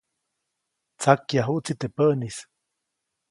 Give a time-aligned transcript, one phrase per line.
[0.99, 2.37] Tsakyajuʼtsi teʼ päʼnis.